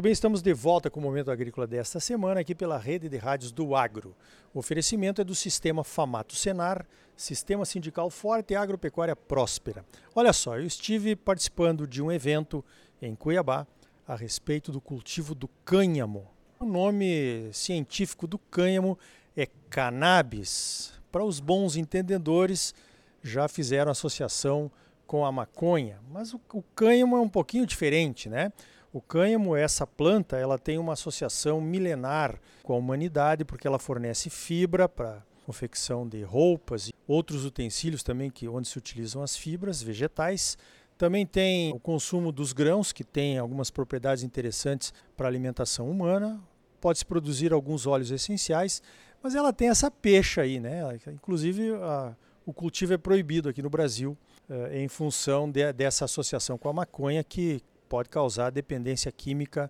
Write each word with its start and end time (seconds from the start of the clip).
Muito 0.00 0.04
bem, 0.04 0.12
estamos 0.12 0.40
de 0.40 0.54
volta 0.54 0.88
com 0.88 0.98
o 0.98 1.02
Momento 1.02 1.30
Agrícola 1.30 1.66
desta 1.66 2.00
semana 2.00 2.40
aqui 2.40 2.54
pela 2.54 2.78
rede 2.78 3.06
de 3.06 3.18
rádios 3.18 3.52
do 3.52 3.76
Agro. 3.76 4.16
O 4.54 4.58
oferecimento 4.58 5.20
é 5.20 5.24
do 5.24 5.34
Sistema 5.34 5.84
Famato 5.84 6.34
Senar, 6.34 6.86
Sistema 7.14 7.66
Sindical 7.66 8.08
Forte 8.08 8.54
e 8.54 8.56
Agropecuária 8.56 9.14
Próspera. 9.14 9.84
Olha 10.14 10.32
só, 10.32 10.56
eu 10.56 10.64
estive 10.64 11.14
participando 11.14 11.86
de 11.86 12.00
um 12.00 12.10
evento 12.10 12.64
em 13.02 13.14
Cuiabá 13.14 13.66
a 14.08 14.16
respeito 14.16 14.72
do 14.72 14.80
cultivo 14.80 15.34
do 15.34 15.48
cânhamo. 15.66 16.26
O 16.58 16.64
nome 16.64 17.50
científico 17.52 18.26
do 18.26 18.38
cânhamo 18.38 18.98
é 19.36 19.46
cannabis. 19.68 20.94
Para 21.12 21.24
os 21.26 21.40
bons 21.40 21.76
entendedores, 21.76 22.74
já 23.22 23.46
fizeram 23.48 23.92
associação 23.92 24.72
com 25.06 25.26
a 25.26 25.32
maconha, 25.32 25.98
mas 26.10 26.32
o, 26.32 26.40
cânhamo 26.74 27.16
é 27.16 27.20
um 27.20 27.28
pouquinho 27.28 27.66
diferente, 27.66 28.30
né? 28.30 28.50
O 28.92 29.00
cânhamo, 29.00 29.54
essa 29.54 29.86
planta, 29.86 30.36
ela 30.36 30.58
tem 30.58 30.76
uma 30.76 30.94
associação 30.94 31.60
milenar 31.60 32.40
com 32.62 32.72
a 32.72 32.76
humanidade 32.76 33.44
porque 33.44 33.66
ela 33.66 33.78
fornece 33.78 34.28
fibra 34.28 34.88
para 34.88 35.22
confecção 35.46 36.08
de 36.08 36.22
roupas 36.22 36.88
e 36.88 36.94
outros 37.06 37.44
utensílios 37.44 38.02
também 38.02 38.30
que 38.30 38.48
onde 38.48 38.68
se 38.68 38.78
utilizam 38.78 39.22
as 39.22 39.36
fibras 39.36 39.80
vegetais. 39.80 40.58
Também 40.98 41.24
tem 41.24 41.72
o 41.72 41.78
consumo 41.78 42.32
dos 42.32 42.52
grãos, 42.52 42.92
que 42.92 43.04
tem 43.04 43.38
algumas 43.38 43.70
propriedades 43.70 44.24
interessantes 44.24 44.92
para 45.16 45.26
a 45.26 45.30
alimentação 45.30 45.88
humana. 45.88 46.40
Pode-se 46.80 47.06
produzir 47.06 47.52
alguns 47.52 47.86
óleos 47.86 48.10
essenciais, 48.10 48.82
mas 49.22 49.34
ela 49.34 49.52
tem 49.52 49.68
essa 49.68 49.90
pecha 49.90 50.42
aí, 50.42 50.58
né? 50.58 50.82
Inclusive, 51.06 51.74
a, 51.76 52.14
o 52.44 52.52
cultivo 52.52 52.92
é 52.92 52.98
proibido 52.98 53.48
aqui 53.48 53.62
no 53.62 53.70
Brasil 53.70 54.16
eh, 54.48 54.82
em 54.82 54.88
função 54.88 55.50
de, 55.50 55.72
dessa 55.72 56.04
associação 56.04 56.58
com 56.58 56.68
a 56.68 56.72
maconha 56.72 57.22
que 57.22 57.62
pode 57.90 58.08
causar 58.08 58.50
dependência 58.50 59.10
química 59.10 59.68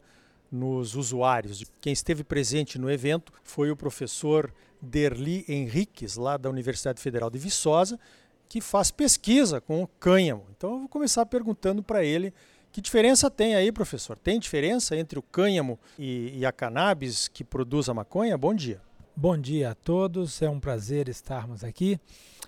nos 0.52 0.94
usuários. 0.94 1.64
Quem 1.80 1.92
esteve 1.92 2.22
presente 2.22 2.78
no 2.78 2.90
evento 2.90 3.32
foi 3.42 3.70
o 3.70 3.76
professor 3.76 4.52
Derli 4.80 5.42
Henriques, 5.48 6.16
lá 6.16 6.36
da 6.36 6.50
Universidade 6.50 7.00
Federal 7.00 7.30
de 7.30 7.38
Viçosa, 7.38 7.98
que 8.46 8.60
faz 8.60 8.90
pesquisa 8.90 9.58
com 9.58 9.82
o 9.82 9.86
cânhamo. 9.86 10.44
Então 10.54 10.72
eu 10.72 10.78
vou 10.80 10.88
começar 10.88 11.24
perguntando 11.24 11.82
para 11.82 12.04
ele 12.04 12.34
que 12.70 12.82
diferença 12.82 13.30
tem 13.30 13.54
aí, 13.54 13.72
professor? 13.72 14.18
Tem 14.18 14.38
diferença 14.38 14.94
entre 14.94 15.18
o 15.18 15.22
cânhamo 15.22 15.78
e, 15.98 16.38
e, 16.38 16.46
a 16.46 16.52
cannabis 16.52 17.26
que 17.26 17.42
produz 17.42 17.88
a 17.88 17.94
maconha? 17.94 18.36
Bom 18.36 18.54
dia. 18.54 18.82
Bom 19.16 19.36
dia 19.36 19.70
a 19.70 19.74
todos, 19.74 20.40
é 20.40 20.48
um 20.48 20.60
prazer 20.60 21.08
estarmos 21.08 21.64
aqui. 21.64 21.98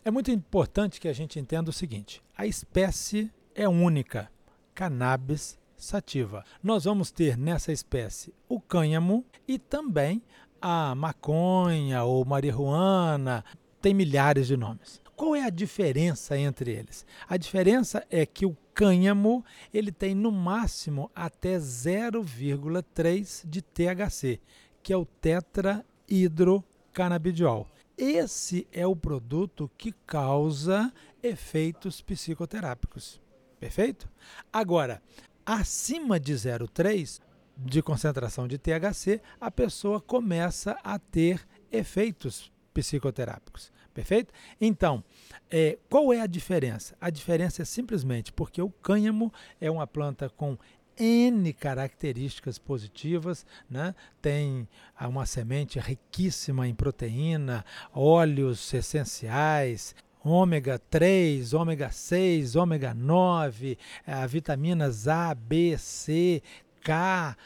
É 0.05 0.11
muito 0.11 0.31
importante 0.31 1.01
que 1.01 1.09
a 1.09 1.13
gente 1.13 1.41
entenda 1.41 1.71
o 1.71 1.73
seguinte: 1.73 2.23
a 2.37 2.47
espécie 2.47 3.33
é 3.55 3.69
única, 3.69 4.31
cannabis 4.75 5.59
sativa. 5.83 6.45
Nós 6.63 6.85
vamos 6.85 7.11
ter 7.11 7.37
nessa 7.37 7.73
espécie 7.73 8.33
o 8.49 8.61
cânhamo 8.61 9.27
e 9.47 9.59
também 9.59 10.23
a 10.61 10.95
maconha 10.95 12.05
ou 12.05 12.25
marihuana, 12.25 13.45
tem 13.81 13.93
milhares 13.93 14.47
de 14.47 14.57
nomes. 14.57 15.03
Qual 15.17 15.35
é 15.37 15.45
a 15.45 15.51
diferença 15.51 16.39
entre 16.39 16.71
eles? 16.71 17.05
A 17.29 17.37
diferença 17.37 18.07
é 18.09 18.25
que 18.25 18.47
o 18.47 18.57
cânhamo 18.73 19.45
ele 19.75 19.93
tem 19.93 20.15
no 20.15 20.33
máximo 20.33 21.11
até 21.15 21.59
0,3 21.59 23.43
de 23.45 23.61
THC, 23.61 24.41
que 24.83 24.91
é 24.93 24.97
o 24.97 25.05
tetrahidrocannabidiol. 25.05 27.67
Esse 27.97 28.69
é 28.73 28.85
o 28.87 28.97
produto 28.97 29.71
que 29.77 29.93
causa 30.07 30.93
efeitos 31.23 32.01
psicoterápicos. 32.01 33.21
Perfeito? 33.61 34.09
Agora, 34.53 35.01
acima 35.45 36.19
de 36.19 36.33
0,3 36.35 37.21
de 37.57 37.83
concentração 37.83 38.49
de 38.49 38.59
THC, 38.59 39.21
a 39.41 39.51
pessoa 39.51 40.01
começa 40.01 40.77
a 40.83 40.99
ter 40.99 41.47
efeitos 41.71 42.51
psicoterápicos. 42.73 43.71
Perfeito? 43.93 44.33
Então, 44.59 45.05
é, 45.51 45.79
qual 45.91 46.13
é 46.13 46.21
a 46.21 46.27
diferença? 46.27 46.97
A 46.99 47.11
diferença 47.11 47.61
é 47.61 47.65
simplesmente 47.65 48.33
porque 48.33 48.63
o 48.63 48.71
cânhamo 48.71 49.31
é 49.61 49.71
uma 49.71 49.87
planta 49.87 50.31
com 50.31 50.57
N 50.99 51.53
características 51.53 52.59
positivas, 52.59 53.47
né? 53.69 53.95
tem 54.21 54.69
uma 55.01 55.27
semente 55.27 55.79
riquíssima 55.79 56.67
em 56.67 56.75
proteína, 56.75 57.65
óleos 57.93 58.73
essenciais, 58.73 59.95
ômega 60.25 60.79
3, 60.79 61.53
ômega 61.55 61.91
6, 61.91 62.57
ômega 62.57 62.95
9, 62.95 63.79
eh, 64.07 64.27
vitaminas 64.27 65.09
A, 65.09 65.35
B, 65.35 65.77
C, 65.79 66.43
K. 66.83 67.37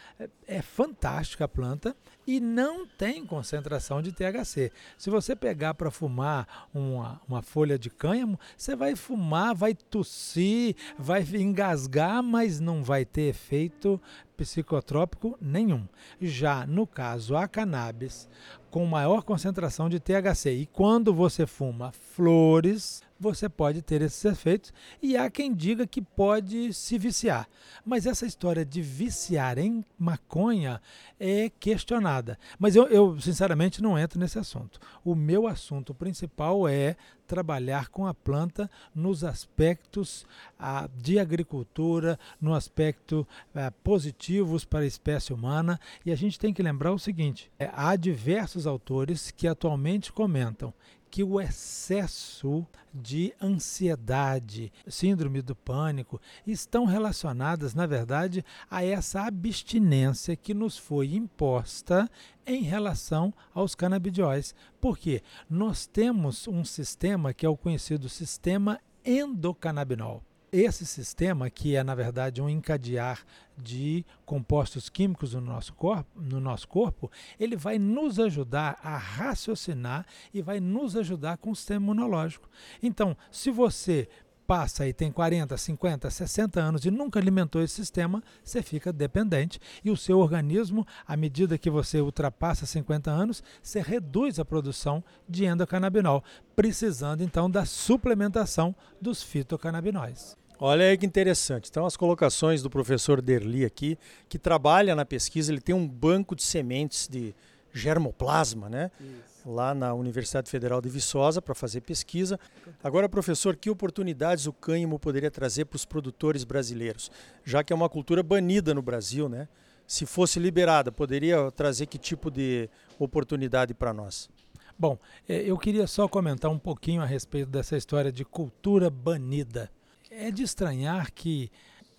É 0.47 0.63
fantástica 0.63 1.45
a 1.45 1.49
planta 1.49 1.95
e 2.27 2.41
não 2.41 2.87
tem 2.87 3.25
concentração 3.25 4.03
de 4.03 4.13
THC. 4.13 4.73
Se 4.99 5.09
você 5.11 5.37
pegar 5.37 5.75
para 5.75 5.91
fumar 5.91 6.69
uma, 6.75 7.21
uma 7.29 7.43
folha 7.43 7.79
de 7.79 7.89
cânhamo, 7.89 8.39
você 8.57 8.75
vai 8.75 8.97
fumar, 8.97 9.55
vai 9.55 9.75
tossir, 9.75 10.75
vai 10.99 11.23
engasgar, 11.23 12.23
mas 12.23 12.59
não 12.59 12.83
vai 12.83 13.05
ter 13.05 13.29
efeito 13.29 14.01
psicotrópico 14.37 15.39
nenhum. 15.41 15.87
Já 16.21 16.67
no 16.67 16.87
caso 16.87 17.37
a 17.37 17.47
cannabis, 17.47 18.29
com 18.71 18.85
maior 18.85 19.23
concentração 19.23 19.89
de 19.89 20.01
THC, 20.01 20.53
e 20.53 20.67
quando 20.67 21.15
você 21.15 21.47
fuma 21.47 21.93
flores, 21.93 23.03
você 23.19 23.49
pode 23.49 23.83
ter 23.83 24.03
esses 24.03 24.25
efeitos 24.25 24.73
e 25.03 25.17
há 25.17 25.31
quem 25.31 25.55
diga 25.55 25.87
que 25.87 26.03
pode 26.03 26.73
se 26.73 26.99
viciar. 26.99 27.49
Mas 27.85 28.07
essa 28.07 28.27
história 28.27 28.65
de 28.65 28.83
viciar 28.83 29.59
em 29.59 29.85
maconha 29.99 30.81
é 31.19 31.51
questionada. 31.61 32.39
Mas 32.59 32.77
eu, 32.77 32.87
eu 32.89 33.21
sinceramente 33.21 33.83
não 33.83 33.99
entro 33.99 34.19
nesse 34.19 34.39
assunto. 34.39 34.79
O 35.05 35.15
meu 35.15 35.47
assunto 35.47 35.95
principal 35.95 36.69
é 36.69 36.97
trabalhar 37.27 37.89
com 37.89 38.07
a 38.07 38.15
planta 38.15 38.71
nos 38.95 39.25
aspectos 39.25 40.25
ah, 40.59 40.89
de 40.97 41.19
agricultura, 41.19 42.19
no 42.41 42.55
aspecto 42.55 43.27
ah, 43.55 43.73
positivos 43.83 44.65
para 44.65 44.81
a 44.81 44.87
espécie 44.87 45.33
humana. 45.33 45.81
E 46.05 46.13
a 46.13 46.17
gente 46.17 46.39
tem 46.39 46.55
que 46.55 46.63
lembrar 46.63 46.93
o 46.93 46.99
seguinte: 46.99 47.51
é, 47.59 47.71
há 47.73 47.97
diversos 47.97 48.67
autores 48.67 49.31
que 49.31 49.49
atualmente 49.49 50.13
comentam 50.13 50.73
que 51.17 51.25
o 51.25 51.41
excesso 51.41 52.67
de 52.93 53.33
ansiedade, 53.41 54.71
síndrome 54.87 55.41
do 55.41 55.57
pânico, 55.57 56.21
estão 56.47 56.85
relacionadas, 56.85 57.73
na 57.73 57.87
verdade, 57.87 58.45
a 58.71 58.85
essa 58.85 59.23
abstinência 59.23 60.37
que 60.37 60.53
nos 60.53 60.77
foi 60.77 61.15
imposta 61.15 62.07
em 62.47 62.61
relação 62.65 63.33
aos 63.55 63.75
canabidióis. 63.75 64.55
Porque 64.79 65.23
nós 65.49 65.87
temos 65.87 66.47
um 66.47 66.67
sistema 66.67 67.33
que 67.33 67.47
é 67.47 67.49
o 67.49 67.57
conhecido 67.57 68.11
sistema 68.11 68.79
endocannabinol. 69.03 70.23
Esse 70.59 70.87
sistema, 70.87 71.51
que 71.51 71.77
é 71.77 71.85
na 71.85 71.95
verdade 71.95 72.41
um 72.41 72.49
encadear 72.49 73.27
de 73.59 74.07
compostos 74.25 74.89
químicos 74.89 75.35
no 75.35 75.41
nosso 75.43 75.75
corpo, 75.75 76.19
no 76.19 76.41
nosso 76.41 76.67
corpo, 76.67 77.13
ele 77.39 77.57
vai 77.57 77.79
nos 77.79 78.19
ajudar 78.19 78.79
a 78.83 78.97
raciocinar 78.97 80.07
e 80.33 80.41
vai 80.41 80.59
nos 80.59 80.97
ajudar 80.97 81.37
com 81.37 81.51
o 81.51 81.55
sistema 81.55 81.85
imunológico. 81.85 82.49
Então, 82.83 83.15
se 83.31 83.51
você 83.51 84.09
passa 84.47 84.89
e 84.89 84.95
tem 84.95 85.13
40, 85.13 85.55
50, 85.59 86.09
60 86.09 86.59
anos 86.59 86.87
e 86.87 86.91
nunca 86.91 87.21
alimentou 87.21 87.61
esse 87.61 87.75
sistema, 87.75 88.23
você 88.43 88.63
fica 88.63 88.91
dependente 88.91 89.61
e 89.85 89.91
o 89.91 89.97
seu 89.97 90.19
organismo, 90.19 90.87
à 91.07 91.19
medida 91.19 91.59
que 91.59 91.69
você 91.69 92.01
ultrapassa 92.01 92.65
50 92.65 93.11
anos, 93.11 93.43
você 93.63 93.83
reduz 93.83 94.39
a 94.39 94.45
produção 94.45 95.05
de 95.29 95.45
endocannabinol, 95.45 96.25
precisando 96.55 97.23
então 97.23 97.51
da 97.51 97.67
suplementação 97.67 98.75
dos 98.99 99.23
fitocannabinóis. 99.23 100.35
Olha 100.59 100.87
aí 100.87 100.97
que 100.97 101.05
interessante. 101.05 101.69
Então, 101.71 101.85
as 101.85 101.97
colocações 101.97 102.63
do 102.63 102.71
professor 102.71 103.21
Derli 103.21 103.65
aqui, 103.65 103.99
que 104.29 104.39
trabalha 104.39 104.95
na 104.95 105.05
pesquisa, 105.05 105.53
ele 105.53 105.61
tem 105.61 105.75
um 105.75 105.87
banco 105.87 106.35
de 106.35 106.43
sementes 106.43 107.09
de 107.09 107.35
germoplasma, 107.73 108.69
né? 108.69 108.91
Isso 109.01 109.37
lá 109.47 109.75
na 109.75 109.95
Universidade 109.95 110.51
Federal 110.51 110.81
de 110.81 110.89
Viçosa 110.89 111.41
para 111.41 111.55
fazer 111.55 111.81
pesquisa. 111.83 112.39
Agora, 112.83 113.09
professor, 113.09 113.55
que 113.55 113.71
oportunidades 113.71 114.47
o 114.47 114.53
cânhamo 114.53 114.99
poderia 114.99 115.31
trazer 115.31 115.67
para 115.67 115.77
os 115.77 115.85
produtores 115.85 116.43
brasileiros, 116.43 117.11
já 117.45 117.63
que 117.63 117.73
é 117.73 117.77
uma 117.77 117.89
cultura 117.89 118.23
banida 118.23 118.75
no 118.75 118.83
Brasil, 118.83 119.29
né? 119.29 119.49
Se 119.87 120.05
fosse 120.05 120.41
liberada, 120.41 120.91
poderia 120.91 121.51
trazer 121.53 121.87
que 121.87 121.97
tipo 121.97 122.29
de 122.29 122.69
oportunidade 122.99 123.73
para 123.73 123.93
nós? 123.93 124.29
Bom, 124.77 124.99
é, 125.29 125.43
eu 125.43 125.57
queria 125.57 125.87
só 125.87 126.09
comentar 126.09 126.51
um 126.51 126.59
pouquinho 126.59 127.01
a 127.03 127.07
respeito 127.07 127.49
dessa 127.49 127.77
história 127.77 128.11
de 128.11 128.25
cultura 128.25 128.91
banida. 128.91 129.71
É 130.19 130.31
de 130.31 130.43
estranhar 130.43 131.13
que 131.13 131.51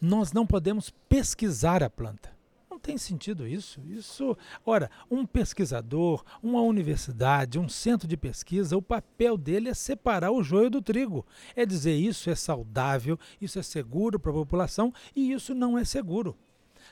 nós 0.02 0.34
não 0.34 0.44
podemos 0.44 0.90
pesquisar 1.08 1.84
a 1.84 1.90
planta. 1.90 2.36
Não 2.68 2.80
tem 2.80 2.98
sentido 2.98 3.48
isso. 3.48 3.80
Isso, 3.88 4.36
ora, 4.66 4.90
um 5.10 5.24
pesquisador, 5.24 6.26
uma 6.42 6.60
universidade, 6.62 7.60
um 7.60 7.70
centro 7.70 8.08
de 8.08 8.18
pesquisa, 8.18 8.76
o 8.76 8.82
papel 8.82 9.38
dele 9.38 9.70
é 9.70 9.74
separar 9.76 10.32
o 10.32 10.42
joio 10.42 10.68
do 10.68 10.82
trigo. 10.82 11.24
É 11.56 11.64
dizer 11.64 11.94
isso 11.94 12.28
é 12.32 12.34
saudável, 12.34 13.20
isso 13.40 13.60
é 13.60 13.62
seguro 13.62 14.20
para 14.20 14.32
a 14.32 14.34
população 14.34 14.92
e 15.16 15.32
isso 15.32 15.54
não 15.54 15.78
é 15.78 15.86
seguro. 15.86 16.36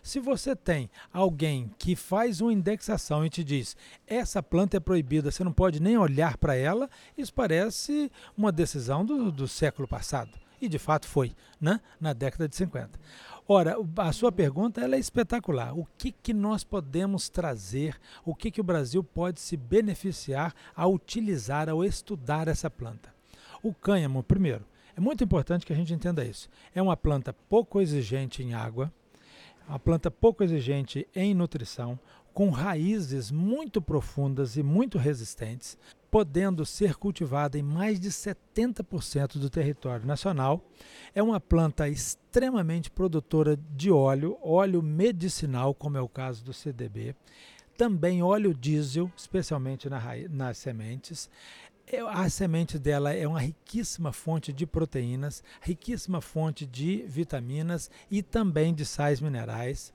Se 0.04 0.20
você 0.20 0.56
tem 0.56 0.92
alguém 1.12 1.72
que 1.80 1.96
faz 1.96 2.40
uma 2.40 2.54
indexação 2.54 3.26
e 3.26 3.32
te 3.32 3.44
diz 3.44 3.76
essa 4.06 4.44
planta 4.44 4.78
é 4.78 4.80
proibida, 4.80 5.32
você 5.32 5.44
não 5.44 5.54
pode 5.54 5.82
nem 5.82 5.98
olhar 5.98 6.38
para 6.38 6.54
ela, 6.56 6.88
isso 7.18 7.34
parece 7.34 8.12
uma 8.38 8.52
decisão 8.52 9.04
do, 9.04 9.32
do 9.32 9.48
século 9.48 9.88
passado. 9.88 10.45
E 10.62 10.70
de 10.70 10.80
fato 10.80 11.08
foi, 11.08 11.36
né? 11.60 11.80
na 12.00 12.14
década 12.14 12.48
de 12.48 12.56
50. 12.56 13.00
Ora, 13.48 13.76
a 13.98 14.12
sua 14.12 14.32
pergunta 14.32 14.82
ela 14.82 14.96
é 14.96 15.00
espetacular. 15.00 15.78
O 15.78 15.88
que, 15.98 16.12
que 16.12 16.34
nós 16.34 16.64
podemos 16.64 17.30
trazer, 17.30 17.96
o 18.24 18.34
que, 18.34 18.50
que 18.50 18.62
o 18.62 18.64
Brasil 18.64 19.04
pode 19.04 19.40
se 19.40 19.56
beneficiar 19.56 20.54
ao 20.76 20.94
utilizar, 20.94 21.70
ao 21.70 21.84
estudar 21.84 22.48
essa 22.48 22.70
planta? 22.70 23.14
O 23.62 23.74
cânhamo, 23.74 24.24
primeiro, 24.24 24.66
é 24.98 25.00
muito 25.00 25.24
importante 25.24 25.66
que 25.66 25.74
a 25.74 25.76
gente 25.76 25.94
entenda 25.94 26.26
isso. 26.26 26.50
É 26.74 26.82
uma 26.82 26.98
planta 26.98 27.34
pouco 27.34 27.82
exigente 27.82 28.42
em 28.42 28.54
água, 28.54 28.92
uma 29.68 29.80
planta 29.80 30.10
pouco 30.10 30.44
exigente 30.44 31.08
em 31.16 31.34
nutrição, 31.34 32.00
com 32.36 32.50
raízes 32.50 33.32
muito 33.32 33.82
profundas 33.82 34.58
e 34.58 34.62
muito 34.62 34.98
resistentes, 34.98 35.78
podendo 36.12 36.66
ser 36.66 36.96
cultivada 36.96 37.58
em 37.58 37.64
mais 37.64 37.98
de 37.98 38.10
70% 38.10 39.38
do 39.38 39.50
território 39.50 40.06
nacional. 40.06 40.62
É 41.14 41.24
uma 41.24 41.40
planta 41.40 41.88
extremamente 41.88 42.92
produtora 42.92 43.58
de 43.74 43.90
óleo, 43.90 44.38
óleo 44.44 44.84
medicinal, 44.84 45.74
como 45.74 45.98
é 45.98 46.02
o 46.02 46.10
caso 46.10 46.44
do 46.44 46.52
CDB, 46.52 47.16
também 47.78 48.22
óleo 48.22 48.54
diesel, 48.54 49.10
especialmente 49.16 49.90
na 49.90 50.02
nas 50.30 50.58
sementes. 50.58 51.30
É, 51.88 52.02
a 52.02 52.28
semente 52.30 52.78
dela 52.78 53.14
é 53.14 53.26
uma 53.26 53.40
riquíssima 53.40 54.12
fonte 54.12 54.52
de 54.52 54.68
proteínas, 54.68 55.42
riquíssima 55.62 56.20
fonte 56.20 56.66
de 56.66 57.06
vitaminas 57.08 57.90
e 58.12 58.22
também 58.22 58.74
de 58.74 58.86
sais 58.86 59.22
minerais. 59.22 59.94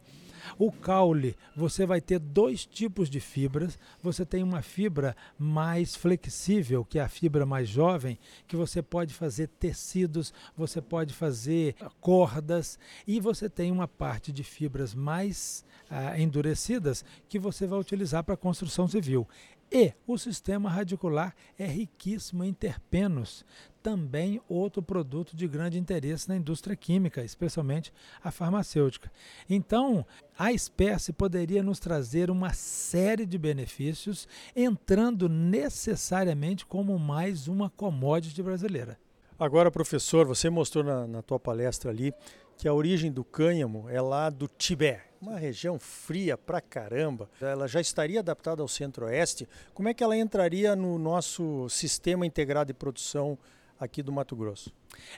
O 0.59 0.71
caule, 0.71 1.37
você 1.55 1.87
vai 1.87 2.01
ter 2.01 2.19
dois 2.19 2.65
tipos 2.67 3.09
de 3.09 3.21
fibras. 3.21 3.79
Você 4.03 4.25
tem 4.25 4.43
uma 4.43 4.63
fibra 4.63 5.17
mais 5.39 5.95
flexível, 5.95 6.85
que 6.85 6.99
é 6.99 7.03
a 7.03 7.09
fibra 7.09 7.45
mais 7.47 7.69
jovem, 7.69 8.19
que 8.47 8.57
você 8.57 8.83
pode 8.83 9.15
fazer 9.15 9.49
tecidos, 9.49 10.33
você 10.57 10.81
pode 10.81 11.15
fazer 11.15 11.75
cordas, 12.01 12.79
e 13.07 13.21
você 13.21 13.49
tem 13.49 13.71
uma 13.71 13.89
parte 13.89 14.33
de 14.33 14.45
fibras 14.45 14.95
mais 14.95 15.65
ah, 15.89 16.19
endurecidas 16.19 17.05
que 17.29 17.39
você 17.39 17.67
vai 17.67 17.79
utilizar 17.79 18.25
para 18.25 18.37
construção 18.37 18.87
civil. 18.87 19.27
E 19.73 19.93
o 20.05 20.19
sistema 20.19 20.69
radicular 20.69 21.35
é 21.57 21.65
riquíssimo 21.65 22.43
em 22.43 22.53
terpenos, 22.53 23.45
também 23.83 24.41
outro 24.49 24.83
produto 24.83 25.37
de 25.37 25.47
grande 25.49 25.79
interesse 25.79 26.29
na 26.29 26.37
indústria 26.37 26.77
química, 26.77 27.25
especialmente 27.25 27.93
a 28.23 28.31
farmacêutica. 28.31 29.11
Então, 29.49 30.07
a 30.39 30.53
espécie 30.53 31.13
poderia 31.13 31.63
nos 31.63 31.79
trazer 31.79 32.31
uma 32.31 32.53
série 32.53 33.27
de 33.27 33.39
benefícios, 33.39 34.29
entrando 34.55 35.29
necessariamente 35.29 36.65
como 36.67 36.99
mais 36.99 37.49
uma 37.49 37.71
commodity 37.71 38.43
brasileira. 38.43 38.99
Agora, 39.39 39.71
professor, 39.71 40.27
você 40.27 40.51
mostrou 40.51 40.85
na, 40.85 41.07
na 41.07 41.23
tua 41.23 41.41
palestra 41.41 41.91
ali 41.91 42.13
que 42.61 42.69
a 42.69 42.75
origem 42.75 43.11
do 43.11 43.25
cânhamo 43.25 43.89
é 43.89 44.03
lá 44.03 44.29
do 44.29 44.47
Tibete, 44.47 45.01
uma 45.19 45.39
região 45.39 45.79
fria 45.79 46.37
pra 46.37 46.61
caramba. 46.61 47.31
Ela 47.41 47.67
já 47.67 47.81
estaria 47.81 48.21
adaptada 48.21 48.61
ao 48.61 48.69
centro-oeste. 48.69 49.49
Como 49.73 49.89
é 49.89 49.95
que 49.95 50.05
ela 50.05 50.15
entraria 50.15 50.77
no 50.77 50.99
nosso 50.99 51.67
sistema 51.71 52.27
integrado 52.27 52.67
de 52.67 52.75
produção 52.75 53.39
aqui 53.81 54.03
do 54.03 54.13
Mato 54.13 54.37
Grosso? 54.37 54.71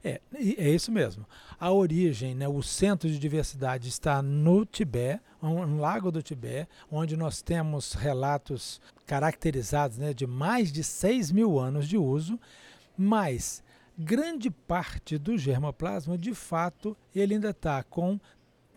É, 0.04 0.20
é 0.32 0.70
isso 0.70 0.92
mesmo. 0.92 1.26
A 1.58 1.72
origem, 1.72 2.34
né, 2.34 2.46
o 2.46 2.62
centro 2.62 3.10
de 3.10 3.18
diversidade 3.18 3.88
está 3.88 4.22
no 4.22 4.64
Tibete, 4.64 5.20
no 5.42 5.78
Lago 5.78 6.12
do 6.12 6.22
Tibete, 6.22 6.68
onde 6.90 7.16
nós 7.16 7.42
temos 7.42 7.94
relatos 7.94 8.80
caracterizados 9.06 9.98
né, 9.98 10.14
de 10.14 10.26
mais 10.26 10.70
de 10.70 10.84
6 10.84 11.32
mil 11.32 11.58
anos 11.58 11.88
de 11.88 11.98
uso, 11.98 12.38
mas 12.96 13.62
grande 13.98 14.50
parte 14.50 15.18
do 15.18 15.36
germoplasma, 15.36 16.16
de 16.16 16.34
fato, 16.34 16.96
ele 17.14 17.34
ainda 17.34 17.50
está 17.50 17.82
com 17.82 18.18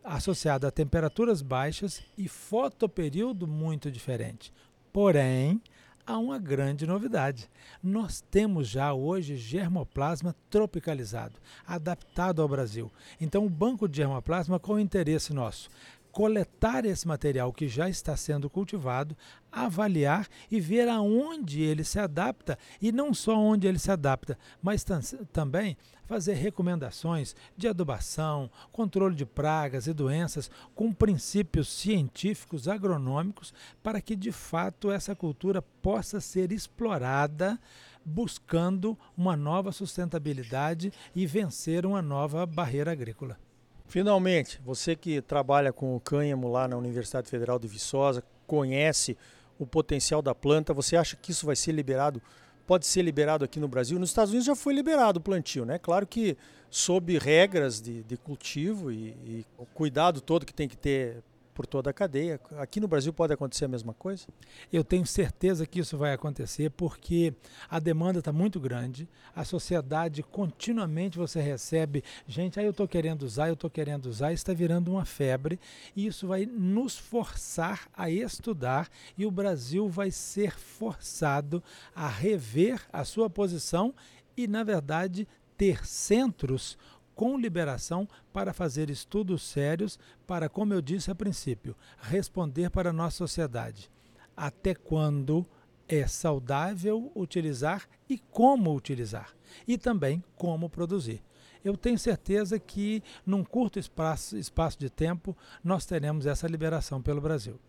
associado 0.03 0.67
a 0.67 0.71
temperaturas 0.71 1.41
baixas 1.41 2.01
e 2.17 2.27
fotoperíodo 2.27 3.47
muito 3.47 3.91
diferente. 3.91 4.53
Porém, 4.93 5.61
há 6.05 6.17
uma 6.17 6.37
grande 6.37 6.85
novidade. 6.85 7.49
Nós 7.81 8.21
temos 8.21 8.67
já 8.67 8.93
hoje 8.93 9.35
germoplasma 9.37 10.35
tropicalizado, 10.49 11.39
adaptado 11.65 12.41
ao 12.41 12.47
Brasil. 12.47 12.91
Então, 13.19 13.45
o 13.45 13.49
banco 13.49 13.87
de 13.87 13.97
germoplasma, 13.97 14.59
qual 14.59 14.77
o 14.77 14.79
interesse 14.81 15.33
nosso? 15.33 15.69
Coletar 16.15 16.85
esse 16.85 17.05
material 17.05 17.51
que 17.51 17.67
já 17.67 17.89
está 17.89 18.15
sendo 18.15 18.49
cultivado, 18.49 19.17
avaliar 19.51 20.29
e 20.49 20.61
ver 20.61 20.87
aonde 20.87 21.61
ele 21.61 21.83
se 21.83 21.99
adapta 21.99 22.57
e 22.81 22.89
não 22.89 23.13
só 23.13 23.37
onde 23.37 23.67
ele 23.67 23.77
se 23.77 23.91
adapta, 23.91 24.39
mas 24.63 24.85
também 25.33 25.75
fazer 26.05 26.35
recomendações 26.35 27.35
de 27.57 27.67
adubação, 27.67 28.49
controle 28.71 29.13
de 29.13 29.25
pragas 29.25 29.87
e 29.87 29.93
doenças 29.93 30.49
com 30.73 30.93
princípios 30.93 31.67
científicos 31.67 32.69
agronômicos 32.69 33.53
para 33.83 33.99
que 33.99 34.15
de 34.15 34.31
fato 34.31 34.89
essa 34.89 35.13
cultura 35.13 35.61
possa 35.61 36.21
ser 36.21 36.53
explorada 36.53 37.59
buscando 38.05 38.97
uma 39.17 39.35
nova 39.35 39.73
sustentabilidade 39.73 40.93
e 41.13 41.27
vencer 41.27 41.85
uma 41.85 42.01
nova 42.01 42.45
barreira 42.45 42.93
agrícola. 42.93 43.37
Finalmente, 43.87 44.59
você 44.65 44.95
que 44.95 45.21
trabalha 45.21 45.71
com 45.71 45.95
o 45.95 45.99
cânhamo 45.99 46.51
lá 46.51 46.67
na 46.67 46.75
Universidade 46.75 47.29
Federal 47.29 47.59
de 47.59 47.67
Viçosa, 47.67 48.23
conhece 48.47 49.17
o 49.59 49.65
potencial 49.65 50.21
da 50.21 50.35
planta, 50.35 50.73
você 50.73 50.95
acha 50.95 51.15
que 51.15 51.31
isso 51.31 51.45
vai 51.45 51.55
ser 51.55 51.71
liberado? 51.71 52.21
Pode 52.67 52.85
ser 52.85 53.03
liberado 53.03 53.45
aqui 53.45 53.59
no 53.59 53.67
Brasil? 53.67 53.99
Nos 53.99 54.09
Estados 54.09 54.31
Unidos 54.31 54.47
já 54.47 54.55
foi 54.55 54.73
liberado 54.73 55.19
o 55.19 55.21
plantio, 55.21 55.65
né? 55.65 55.77
Claro 55.77 56.05
que 56.07 56.35
sob 56.69 57.17
regras 57.17 57.79
de, 57.79 58.03
de 58.03 58.17
cultivo 58.17 58.91
e, 58.91 59.15
e 59.25 59.45
o 59.57 59.65
cuidado 59.65 60.19
todo 60.19 60.45
que 60.45 60.53
tem 60.53 60.67
que 60.67 60.75
ter 60.75 61.23
por 61.55 61.65
toda 61.65 61.89
a 61.89 61.93
cadeia. 61.93 62.39
Aqui 62.57 62.81
no 62.81 62.87
Brasil 62.87 63.13
pode 63.13 63.33
acontecer 63.33 63.63
a 63.63 63.69
mesma 63.69 63.93
coisa? 63.93 64.27
Eu 64.71 64.83
tenho 64.83 65.05
certeza 65.05 65.65
que 65.65 65.79
isso 65.79 65.97
vai 65.97 66.13
acontecer 66.13 66.69
porque 66.69 67.33
a 67.69 67.79
demanda 67.79 68.19
está 68.19 68.33
muito 68.33 68.59
grande, 68.59 69.07
a 69.33 69.45
sociedade 69.45 70.21
continuamente 70.21 71.17
você 71.17 71.41
recebe 71.41 72.03
gente, 72.27 72.59
aí 72.59 72.65
ah, 72.65 72.67
eu 72.67 72.71
estou 72.71 72.87
querendo 72.87 73.23
usar, 73.23 73.47
eu 73.47 73.53
estou 73.53 73.69
querendo 73.69 74.07
usar, 74.07 74.33
está 74.33 74.53
virando 74.53 74.91
uma 74.91 75.05
febre 75.05 75.57
e 75.95 76.05
isso 76.05 76.27
vai 76.27 76.45
nos 76.45 76.97
forçar 76.97 77.87
a 77.95 78.09
estudar 78.09 78.89
e 79.17 79.25
o 79.25 79.31
Brasil 79.31 79.87
vai 79.87 80.11
ser 80.11 80.59
forçado 80.59 81.63
a 81.95 82.07
rever 82.07 82.81
a 82.91 83.05
sua 83.05 83.29
posição 83.29 83.93
e, 84.35 84.45
na 84.45 84.63
verdade, 84.63 85.25
ter 85.57 85.87
centros 85.87 86.77
com 87.15 87.37
liberação 87.37 88.07
para 88.33 88.53
fazer 88.53 88.89
estudos 88.89 89.41
sérios 89.41 89.97
para, 90.27 90.49
como 90.49 90.73
eu 90.73 90.81
disse 90.81 91.09
a 91.09 91.15
princípio, 91.15 91.75
responder 91.99 92.69
para 92.69 92.89
a 92.89 92.93
nossa 92.93 93.17
sociedade. 93.17 93.89
Até 94.35 94.75
quando 94.75 95.45
é 95.87 96.05
saudável 96.05 97.11
utilizar 97.15 97.87
e 98.09 98.17
como 98.17 98.75
utilizar, 98.75 99.33
e 99.67 99.77
também 99.77 100.23
como 100.35 100.69
produzir. 100.69 101.23
Eu 101.63 101.75
tenho 101.75 101.97
certeza 101.97 102.59
que, 102.59 103.01
num 103.25 103.43
curto 103.43 103.79
espaço, 103.79 104.37
espaço 104.37 104.77
de 104.77 104.89
tempo, 104.89 105.35
nós 105.63 105.85
teremos 105.85 106.25
essa 106.27 106.47
liberação 106.47 107.01
pelo 107.01 107.21
Brasil. 107.21 107.59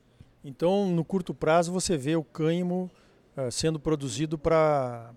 Então, 0.45 0.91
no 0.91 1.05
curto 1.05 1.33
prazo, 1.33 1.73
você 1.73 1.97
vê 1.97 2.15
o 2.15 2.23
cânhamo 2.23 2.91
uh, 3.37 3.51
sendo 3.51 3.81
produzido 3.81 4.37
para 4.37 5.15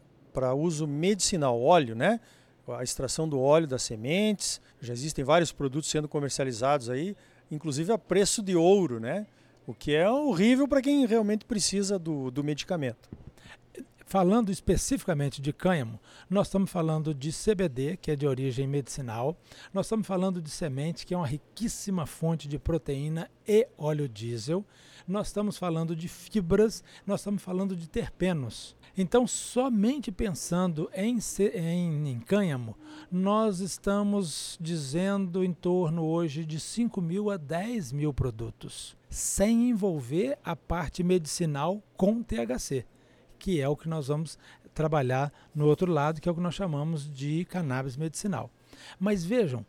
uso 0.56 0.88
medicinal, 0.88 1.62
óleo, 1.62 1.94
né? 1.96 2.22
A 2.78 2.84
extração 2.84 3.28
do 3.28 3.40
óleo 3.40 3.68
das 3.68 3.84
sementes. 3.84 4.62
Já 4.82 4.94
existem 4.94 5.24
vários 5.24 5.52
produtos 5.52 5.90
sendo 5.90 6.08
comercializados 6.08 6.90
aí, 6.90 7.16
inclusive 7.52 7.92
a 7.92 7.98
preço 7.98 8.42
de 8.42 8.56
ouro, 8.56 9.00
né? 9.00 9.26
O 9.66 9.74
que 9.74 9.94
é 9.94 10.10
horrível 10.10 10.68
para 10.68 10.82
quem 10.82 11.06
realmente 11.06 11.46
precisa 11.46 12.00
do, 12.00 12.32
do 12.32 12.44
medicamento. 12.44 13.10
Falando 14.10 14.52
especificamente 14.52 15.40
de 15.40 15.54
cânhamo, 15.54 16.00
nós 16.28 16.48
estamos 16.48 16.72
falando 16.72 17.14
de 17.14 17.32
CBD, 17.32 17.96
que 17.96 18.10
é 18.10 18.16
de 18.16 18.26
origem 18.26 18.68
medicinal, 18.68 19.38
nós 19.72 19.86
estamos 19.86 20.08
falando 20.08 20.42
de 20.42 20.50
semente, 20.50 21.06
que 21.06 21.14
é 21.14 21.18
uma 21.18 21.28
riquíssima 21.28 22.08
fonte 22.08 22.48
de 22.48 22.58
proteína 22.58 23.30
e 23.48 23.68
óleo 23.78 24.10
diesel, 24.10 24.66
nós 25.08 25.28
estamos 25.28 25.60
falando 25.60 25.96
de 25.96 26.08
fibras, 26.08 26.84
nós 27.06 27.20
estamos 27.20 27.44
falando 27.44 27.76
de 27.76 27.88
terpenos. 27.88 28.76
Então, 28.98 29.28
somente 29.28 30.12
pensando 30.12 30.90
em, 30.92 31.20
em, 31.54 32.10
em 32.10 32.20
cânhamo, 32.20 32.76
nós 33.12 33.60
estamos 33.60 34.58
dizendo 34.60 35.44
em 35.44 35.54
torno 35.54 36.04
hoje 36.04 36.46
de 36.46 36.60
5 36.60 37.00
mil 37.00 37.30
a 37.30 37.38
10 37.38 37.92
mil 37.92 38.12
produtos, 38.12 38.98
sem 39.08 39.70
envolver 39.70 40.36
a 40.44 40.56
parte 40.56 41.04
medicinal 41.04 41.84
com 41.96 42.24
THC, 42.24 42.88
que 43.40 43.62
é 43.62 43.68
o 43.68 43.76
que 43.76 43.90
nós 43.90 44.08
vamos 44.08 44.38
trabalhar 44.74 45.32
no 45.56 45.66
outro 45.66 45.92
lado, 45.92 46.22
que 46.22 46.30
é 46.30 46.32
o 46.32 46.36
que 46.36 46.42
nós 46.42 46.54
chamamos 46.54 47.12
de 47.12 47.46
cannabis 47.46 47.98
medicinal. 47.98 48.52
Mas 49.00 49.24
vejam, 49.24 49.66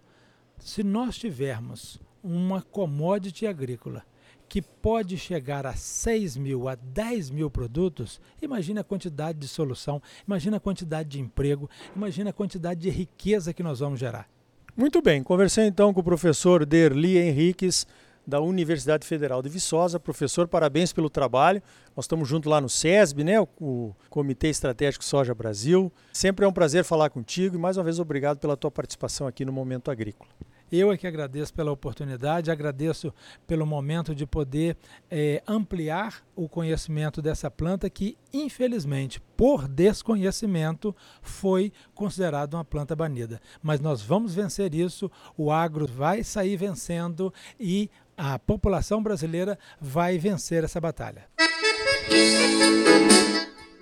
se 0.59 0.83
nós 0.83 1.17
tivermos 1.17 1.99
uma 2.23 2.61
commodity 2.61 3.47
agrícola 3.47 4.05
que 4.49 4.61
pode 4.61 5.17
chegar 5.17 5.65
a 5.65 5.75
6 5.75 6.37
mil, 6.37 6.69
a 6.69 6.75
10 6.75 7.31
mil 7.31 7.49
produtos, 7.49 8.21
imagina 8.43 8.81
a 8.81 8.85
quantidade 8.85 9.39
de 9.39 9.47
solução, 9.47 10.03
imagina 10.27 10.57
a 10.57 10.61
quantidade 10.61 11.09
de 11.09 11.21
emprego, 11.21 11.71
imagina 11.95 12.31
a 12.31 12.33
quantidade 12.33 12.81
de 12.81 12.91
riqueza 12.91 13.55
que 13.55 13.63
nós 13.63 13.79
vamos 13.79 14.01
gerar. 14.01 14.29
Muito 14.77 15.01
bem, 15.01 15.23
conversei 15.23 15.67
então 15.67 15.95
com 15.95 16.01
o 16.01 16.05
professor 16.05 16.67
Derli 16.67 17.17
Henriques, 17.17 17.87
da 18.27 18.41
Universidade 18.41 19.07
Federal 19.07 19.43
de 19.43 19.49
Viçosa. 19.49 19.99
Professor, 19.99 20.47
parabéns 20.47 20.93
pelo 20.93 21.11
trabalho. 21.11 21.63
Nós 21.97 22.05
estamos 22.05 22.29
juntos 22.29 22.51
lá 22.51 22.61
no 22.61 22.69
SESB, 22.69 23.25
né? 23.25 23.41
o 23.61 23.95
Comitê 24.09 24.49
Estratégico 24.49 25.05
Soja 25.05 25.35
Brasil. 25.35 25.93
Sempre 26.13 26.45
é 26.45 26.49
um 26.49 26.53
prazer 26.53 26.85
falar 26.85 27.11
contigo 27.11 27.57
e 27.57 27.59
mais 27.59 27.77
uma 27.77 27.85
vez 27.85 27.99
obrigado 27.99 28.39
pela 28.39 28.57
tua 28.57 28.71
participação 28.71 29.27
aqui 29.27 29.45
no 29.45 29.53
Momento 29.53 29.91
Agrícola. 29.91 30.31
Eu 30.71 30.93
é 30.93 30.97
que 30.97 31.07
agradeço 31.07 31.53
pela 31.53 31.73
oportunidade, 31.73 32.51
agradeço 32.51 33.13
pelo 33.45 33.67
momento 33.67 34.15
de 34.15 34.25
poder 34.25 34.77
é, 35.11 35.43
ampliar 35.47 36.23
o 36.37 36.49
conhecimento 36.49 37.21
dessa 37.21 37.51
planta 37.51 37.91
que, 37.91 38.17
infelizmente, 38.33 39.21
por 39.37 39.67
desconhecimento, 39.67 40.95
foi 41.23 41.73
considerada 41.93 42.57
uma 42.57 42.65
planta 42.65 42.95
banida. 42.95 43.41
Mas 43.61 43.81
nós 43.81 44.01
vamos 44.01 44.33
vencer 44.33 44.73
isso, 44.73 45.11
o 45.37 45.51
agro 45.51 45.89
vai 45.89 46.23
sair 46.23 46.57
vencendo 46.57 47.35
e 47.59 47.91
a 48.21 48.39
população 48.39 49.03
brasileira 49.03 49.59
vai 49.81 50.19
vencer 50.19 50.63
essa 50.63 50.79
batalha. 50.79 51.25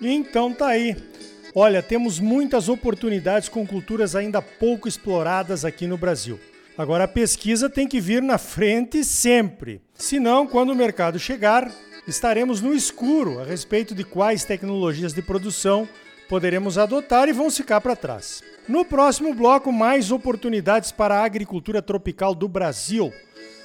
Então 0.01 0.53
tá 0.53 0.67
aí. 0.67 0.95
Olha, 1.53 1.83
temos 1.83 2.21
muitas 2.21 2.69
oportunidades 2.69 3.49
com 3.49 3.67
culturas 3.67 4.15
ainda 4.15 4.41
pouco 4.41 4.87
exploradas 4.87 5.65
aqui 5.65 5.85
no 5.85 5.97
Brasil. 5.97 6.39
Agora 6.77 7.03
a 7.03 7.07
pesquisa 7.07 7.69
tem 7.69 7.85
que 7.85 7.99
vir 7.99 8.21
na 8.21 8.37
frente 8.37 9.03
sempre. 9.03 9.81
Senão, 9.93 10.47
quando 10.47 10.69
o 10.69 10.75
mercado 10.75 11.19
chegar, 11.19 11.69
estaremos 12.07 12.61
no 12.61 12.73
escuro 12.73 13.41
a 13.41 13.43
respeito 13.43 13.93
de 13.93 14.05
quais 14.05 14.45
tecnologias 14.45 15.11
de 15.11 15.21
produção 15.21 15.85
poderemos 16.29 16.77
adotar 16.77 17.27
e 17.27 17.33
vão 17.33 17.51
ficar 17.51 17.81
para 17.81 17.95
trás. 17.95 18.41
No 18.69 18.85
próximo 18.85 19.33
bloco, 19.33 19.69
mais 19.73 20.11
oportunidades 20.11 20.93
para 20.93 21.19
a 21.19 21.25
agricultura 21.25 21.81
tropical 21.81 22.33
do 22.33 22.47
Brasil. 22.47 23.11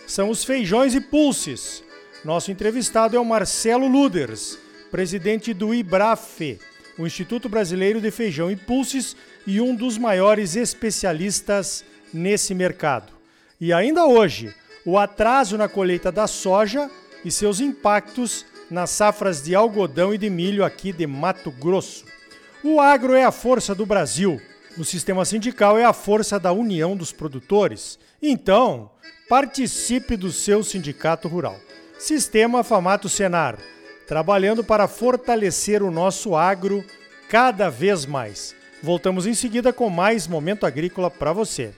São 0.06 0.30
os 0.30 0.44
feijões 0.44 0.94
e 0.94 1.00
pulses. 1.00 1.82
Nosso 2.24 2.50
entrevistado 2.50 3.16
é 3.16 3.20
o 3.20 3.24
Marcelo 3.24 3.86
Luders, 3.86 4.58
presidente 4.90 5.52
do 5.52 5.74
IBRAFE, 5.74 6.58
o 6.98 7.06
Instituto 7.06 7.48
Brasileiro 7.48 8.00
de 8.00 8.10
Feijão 8.10 8.50
e 8.50 8.56
Pulses 8.56 9.16
e 9.46 9.60
um 9.60 9.74
dos 9.74 9.98
maiores 9.98 10.56
especialistas 10.56 11.84
nesse 12.12 12.54
mercado. 12.54 13.12
E 13.60 13.72
ainda 13.72 14.06
hoje, 14.06 14.54
o 14.84 14.98
atraso 14.98 15.56
na 15.56 15.68
colheita 15.68 16.12
da 16.12 16.26
soja 16.26 16.90
e 17.24 17.30
seus 17.30 17.60
impactos 17.60 18.44
nas 18.70 18.90
safras 18.90 19.42
de 19.42 19.54
algodão 19.54 20.14
e 20.14 20.18
de 20.18 20.28
milho 20.28 20.64
aqui 20.64 20.92
de 20.92 21.06
Mato 21.06 21.50
Grosso. 21.50 22.04
O 22.62 22.80
agro 22.80 23.14
é 23.14 23.24
a 23.24 23.32
força 23.32 23.74
do 23.74 23.84
Brasil. 23.84 24.40
O 24.76 24.84
sistema 24.84 25.24
sindical 25.24 25.78
é 25.78 25.84
a 25.84 25.92
força 25.92 26.38
da 26.38 26.52
união 26.52 26.96
dos 26.96 27.12
produtores. 27.12 27.98
Então, 28.26 28.90
participe 29.28 30.16
do 30.16 30.32
seu 30.32 30.64
sindicato 30.64 31.28
rural. 31.28 31.60
Sistema 31.98 32.64
Famato 32.64 33.06
Senar, 33.06 33.58
trabalhando 34.08 34.64
para 34.64 34.88
fortalecer 34.88 35.82
o 35.82 35.90
nosso 35.90 36.34
agro 36.34 36.82
cada 37.28 37.68
vez 37.68 38.06
mais. 38.06 38.56
Voltamos 38.82 39.26
em 39.26 39.34
seguida 39.34 39.74
com 39.74 39.90
mais 39.90 40.26
momento 40.26 40.64
agrícola 40.64 41.10
para 41.10 41.34
você. 41.34 41.74